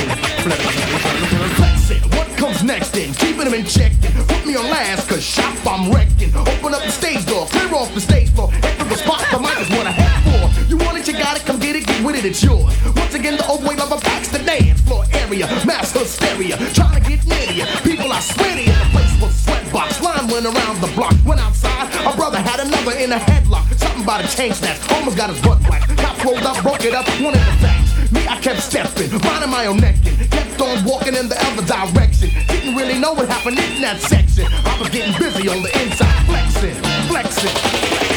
What 2.18 2.28
comes 2.38 2.64
next 2.64 2.92
then? 2.92 3.14
Keeping 3.14 3.46
them 3.46 3.54
in 3.54 3.66
check. 3.66 3.92
Put 4.28 4.46
me 4.46 4.56
on 4.56 4.66
last, 4.70 5.08
cause 5.08 5.24
shop 5.24 5.56
I'm 5.68 5.92
wrecking. 5.92 6.34
Open 6.36 6.74
up 6.74 6.82
the 6.82 6.92
stage 6.92 7.26
door, 7.28 7.46
clear 7.48 7.72
off 7.76 7.94
the 7.94 8.02
stage 8.02 8.30
floor. 8.32 8.50
The 8.50 8.96
spot, 8.96 9.24
the 9.32 9.40
mic 9.40 9.60
is 9.60 9.70
what 9.70 9.86
I 9.86 9.92
head 9.92 10.18
for. 10.26 10.66
You 10.70 10.78
want 10.78 10.98
it, 10.98 11.08
you 11.08 11.14
got 11.14 11.38
it, 11.38 11.46
come 11.46 11.60
get 11.60 11.76
it, 11.76 11.86
get 11.86 12.04
with 12.04 12.16
it, 12.16 12.26
it's 12.26 12.42
yours. 12.42 12.74
Once 12.96 13.14
again, 13.14 13.38
the 13.38 13.48
overweight 13.48 13.78
lover 13.78 14.00
packs 14.02 14.30
the 14.30 14.40
dance 14.40 14.82
floor 14.82 15.06
area. 15.14 15.46
Mass 15.66 15.94
hysteria, 15.94 16.58
trying 16.74 17.00
to 17.00 17.08
get 17.08 17.26
near 17.28 17.52
you. 17.54 17.66
People 17.84 18.12
are 18.12 18.22
sweaty 18.22 18.66
in 18.66 18.78
the 18.82 18.90
place 18.90 19.14
was 19.22 19.46
sweatbox. 19.46 20.02
Line 20.02 20.28
went 20.28 20.46
around 20.46 20.82
the 20.82 20.92
block, 20.98 21.14
went 21.24 21.40
outside. 21.40 21.86
A 22.02 22.16
brother 22.16 22.40
had 22.40 22.60
another 22.66 22.98
in 22.98 23.12
a 23.12 23.18
headlock. 23.18 23.69
About 24.10 24.26
a 24.26 24.28
chain 24.36 24.50
snatch, 24.52 24.82
almost 24.92 25.18
got 25.18 25.30
his 25.30 25.40
butt 25.40 25.62
whacked. 25.70 25.96
Cops 25.96 26.26
rolled 26.26 26.42
up, 26.42 26.64
broke 26.64 26.84
it 26.84 26.96
up, 26.96 27.08
wanted 27.22 27.42
the 27.42 27.52
facts. 27.62 28.12
Me, 28.12 28.28
I 28.28 28.40
kept 28.42 28.60
stepping, 28.60 29.12
minding 29.22 29.52
my 29.52 29.68
own 29.68 29.78
necking. 29.78 30.18
Kept 30.30 30.60
on 30.60 30.84
walking 30.84 31.14
in 31.14 31.30
the 31.30 31.38
other 31.46 31.62
direction. 31.62 32.32
Didn't 32.48 32.74
really 32.74 32.98
know 32.98 33.14
what 33.14 33.30
happened 33.30 33.60
in 33.60 33.84
that 33.84 34.02
section. 34.02 34.48
I 34.66 34.80
was 34.80 34.90
getting 34.90 35.14
busy 35.14 35.48
on 35.48 35.62
the 35.62 35.70
inside, 35.78 36.26
flexing, 36.26 36.74
flexing. 37.06 37.54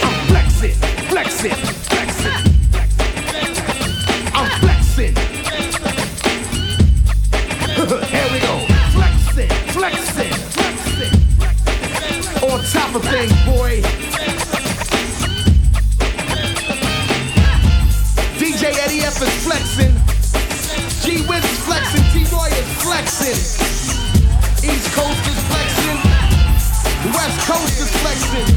I'm 0.01 0.16
flexing, 0.32 0.72
flexing, 1.12 1.61
flexing. 1.93 2.40
I'm 4.32 4.49
flexing. 4.64 5.12
Here 8.09 8.28
we 8.32 8.40
go. 8.40 8.64
Flexing, 8.97 9.53
flexing, 9.76 10.32
flexing. 10.57 11.12
On 12.49 12.57
top 12.72 12.97
of 12.97 13.05
things, 13.05 13.36
flexing. 23.35 24.70
East 24.70 24.93
Coast 24.95 25.26
is 25.26 25.39
flexing. 25.49 25.99
West 27.12 27.41
Coast 27.49 27.80
is 27.80 27.91
flexing. 28.03 28.57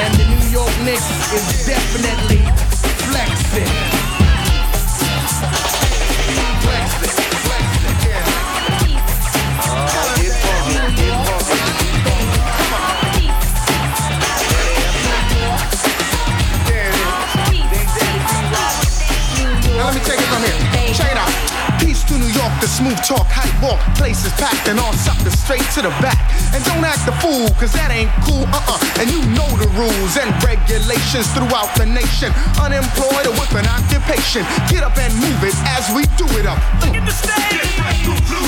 And 0.00 0.14
the 0.14 0.24
New 0.24 0.50
York 0.50 0.72
Knicks 0.84 1.32
is 1.32 1.66
definitely 1.66 2.38
flexing. 3.06 3.89
Smooth 22.70 23.02
talk, 23.02 23.26
hype 23.26 23.50
walk, 23.58 23.82
places 23.98 24.30
packed 24.38 24.70
and 24.70 24.78
all 24.78 24.94
suckers 24.94 25.34
straight 25.34 25.66
to 25.74 25.82
the 25.82 25.90
back. 25.98 26.18
And 26.54 26.62
don't 26.62 26.86
act 26.86 27.10
a 27.10 27.14
fool, 27.18 27.50
cause 27.58 27.74
that 27.74 27.90
ain't 27.90 28.10
cool, 28.22 28.46
uh-uh. 28.46 28.78
And 29.02 29.10
you 29.10 29.20
know 29.34 29.50
the 29.58 29.66
rules 29.74 30.14
and 30.14 30.30
regulations 30.46 31.26
throughout 31.34 31.74
the 31.74 31.86
nation. 31.90 32.30
Unemployed 32.62 33.26
or 33.26 33.34
with 33.34 33.52
an 33.58 33.66
occupation. 33.66 34.46
Get 34.70 34.86
up 34.86 34.94
and 34.96 35.10
move 35.18 35.42
it 35.42 35.56
as 35.74 35.90
we 35.90 36.06
do 36.14 36.26
it 36.38 36.46
up. 36.46 36.62
Look 36.86 36.94
at 36.94 37.04
the 37.04 37.12
stage! 37.12 37.60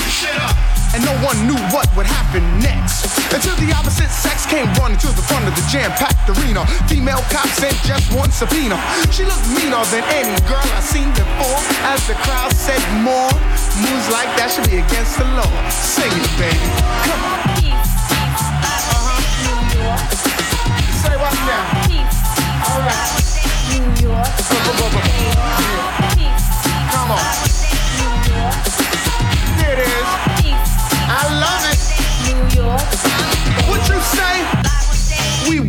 shit 0.07 0.35
up. 0.39 0.72
And 0.93 1.01
no 1.05 1.13
one 1.25 1.37
knew 1.49 1.57
what 1.73 1.89
would 1.97 2.05
happen 2.05 2.45
next. 2.61 3.09
Until 3.33 3.55
the 3.57 3.73
opposite 3.73 4.13
sex 4.13 4.45
came 4.45 4.69
running 4.77 4.97
to 5.01 5.09
the 5.09 5.25
front 5.25 5.47
of 5.49 5.55
the 5.57 5.65
jam-packed 5.65 6.29
arena. 6.37 6.65
Female 6.85 7.21
cops 7.33 7.57
sent 7.57 7.73
just 7.81 8.13
one 8.13 8.29
subpoena. 8.29 8.77
She 9.09 9.25
looked 9.25 9.49
meaner 9.49 9.81
than 9.89 10.05
any 10.13 10.37
girl 10.45 10.61
I've 10.77 10.85
seen 10.85 11.09
before. 11.17 11.57
As 11.89 12.05
the 12.05 12.13
crowd 12.21 12.53
said 12.53 12.81
more, 13.01 13.33
moves 13.81 14.07
like 14.13 14.29
that 14.37 14.53
should 14.53 14.69
be 14.69 14.77
against 14.77 15.17
the 15.17 15.25
law. 15.33 15.49
Sing 15.73 16.13
it, 16.13 16.29
baby. 16.37 16.61
Come 17.09 17.25
on. 17.25 17.41
Say 21.01 21.17
what 21.17 21.33
now? 21.49 21.73
All 22.69 22.81
right. 22.85 23.09
New 23.73 23.81
York. 24.05 24.29
Come 26.93 27.11
on. 27.11 27.62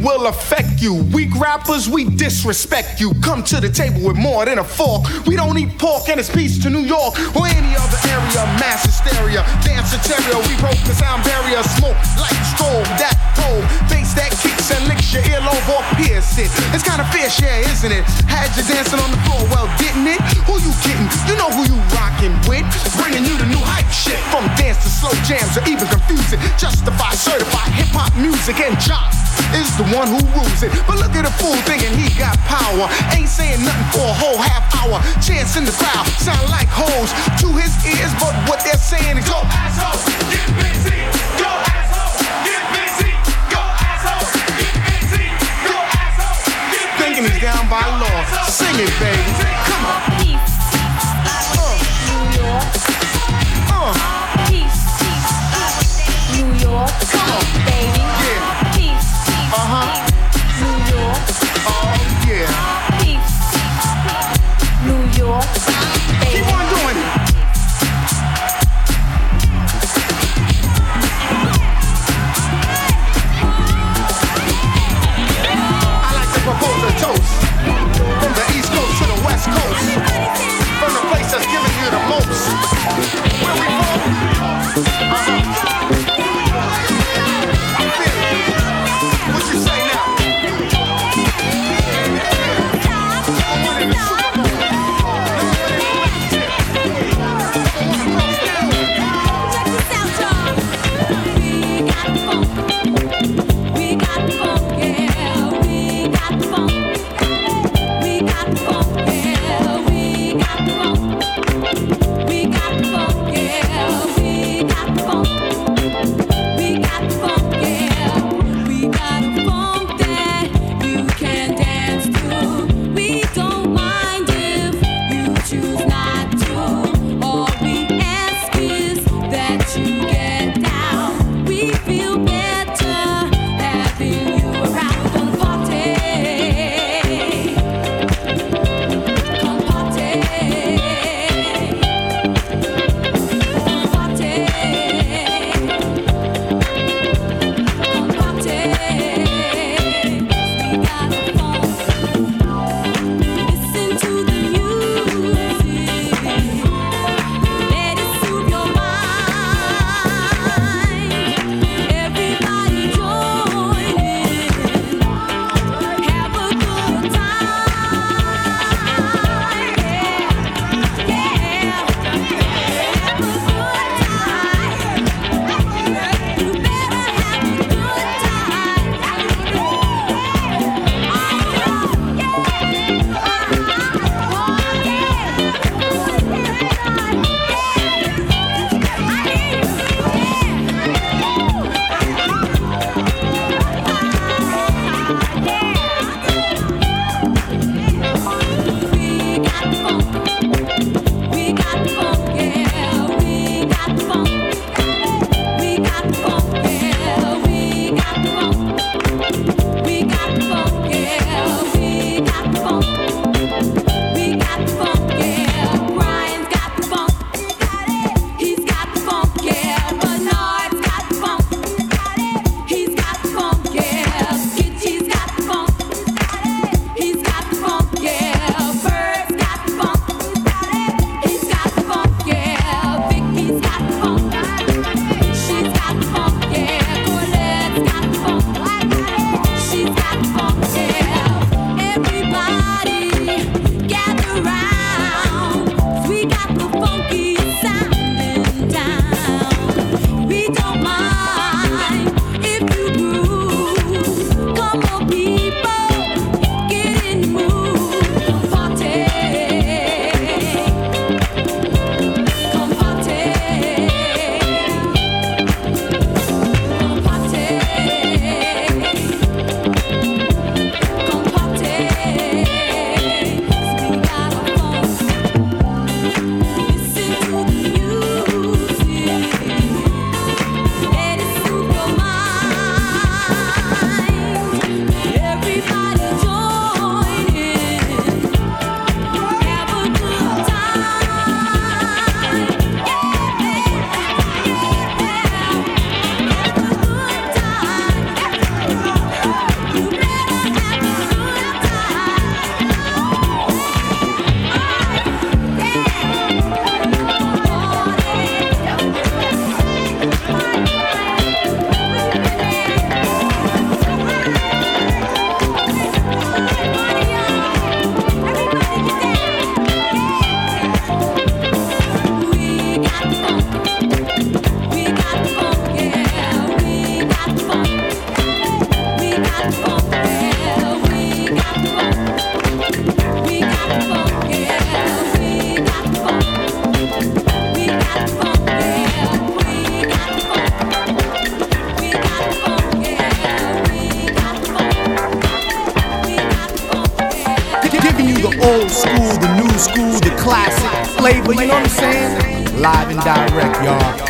Will 0.05 0.27
affect 0.27 0.83
you. 0.83 1.03
Weak 1.17 1.35
rappers, 1.41 1.89
we 1.89 2.05
disrespect 2.05 3.01
you. 3.01 3.13
Come 3.23 3.43
to 3.45 3.61
the 3.61 3.71
table 3.71 4.07
with 4.07 4.17
more 4.17 4.45
than 4.45 4.59
a 4.59 4.65
fork. 4.65 5.09
We 5.27 5.35
don't 5.35 5.57
eat 5.57 5.79
pork 5.79 6.09
and 6.11 6.21
it's 6.21 6.29
peace 6.31 6.63
to 6.63 6.71
New 6.71 6.85
York 6.85 7.17
or 7.35 7.49
any 7.49 7.73
other 7.75 8.01
area. 8.13 8.45
Mass 8.61 8.85
hysteria, 8.85 9.41
dance 9.65 9.97
stereo. 10.05 10.39
We 10.45 10.55
broke 10.61 10.81
the 10.85 10.93
sound 10.93 11.25
barrier. 11.25 11.63
Smoke 11.81 11.97
like 12.21 12.37
strobe, 12.53 12.85
that 13.01 13.17
probe. 13.33 13.65
Bass 13.89 14.04
that 14.17 14.31
kicks 14.41 14.71
and 14.71 14.87
licks 14.89 15.13
your 15.13 15.23
earlobe 15.31 15.67
or 15.71 15.83
pierce 15.99 16.39
it. 16.39 16.51
It's 16.75 16.83
kind 16.87 17.01
of 17.01 17.07
fierce, 17.11 17.39
yeah, 17.41 17.63
isn't 17.71 17.93
it? 17.93 18.03
Had 18.27 18.51
you 18.57 18.65
dancing 18.67 18.99
on 18.99 19.11
the 19.11 19.21
floor, 19.27 19.43
well, 19.51 19.69
didn't 19.79 20.07
it? 20.07 20.21
Who 20.47 20.59
you 20.63 20.73
kidding? 20.83 21.09
You 21.27 21.35
know 21.39 21.51
who 21.51 21.67
you 21.67 21.79
rocking 21.95 22.35
with. 22.51 22.67
Bringing 22.99 23.25
you 23.27 23.35
the 23.39 23.47
new 23.47 23.63
hype 23.63 23.89
shit. 23.91 24.19
From 24.31 24.47
dance 24.59 24.83
to 24.83 24.91
slow 24.91 25.15
jams 25.27 25.55
or 25.59 25.65
even 25.67 25.87
confusing. 25.89 26.41
Justified, 26.59 27.19
certified 27.19 27.71
hip 27.75 27.91
hop 27.93 28.15
music 28.17 28.59
and 28.61 28.79
Jock 28.81 29.15
is 29.55 29.71
the 29.79 29.87
one 29.95 30.11
who 30.11 30.21
rules 30.35 30.63
it. 30.63 30.71
But 30.87 30.99
look 30.99 31.15
at 31.15 31.27
the 31.27 31.35
fool 31.39 31.55
thinking 31.67 31.95
he 31.95 32.11
got 32.19 32.39
power. 32.47 32.91
Ain't 33.15 33.29
saying 33.29 33.63
nothing 33.63 33.89
for 33.95 34.07
a 34.07 34.17
whole 34.17 34.39
half 34.39 34.67
hour. 34.79 34.99
Chance 35.23 35.57
in 35.57 35.65
the 35.65 35.75
crowd 35.75 36.07
sound 36.19 36.51
like 36.51 36.69
hoes 36.71 37.11
to 37.43 37.49
his 37.55 37.75
ears, 37.87 38.13
but 38.19 38.35
what 38.51 38.63
they're 38.67 38.79
saying 38.79 39.19
is 39.19 39.27
go 39.29 39.39
asshole, 39.51 39.99
get 40.31 40.47
busy, 40.59 40.99
go 41.39 41.51
asshole, 41.51 41.84
Down 47.15 47.69
by 47.71 47.87
law. 48.01 48.25
Sing 48.49 48.75
it, 48.75 48.91
baby. 48.99 49.23
Come 49.71 49.87
on. 49.87 50.01
Uh. 53.71 53.95
New 56.33 56.51
York, 56.59 56.91
Come 57.13 57.31
on. 57.31 57.67
baby. 57.67 57.94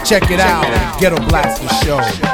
Check 0.04 0.30
it 0.30 0.38
out. 0.38 1.00
Ghetto 1.00 1.16
Blaster 1.28 1.66
Show. 1.82 2.33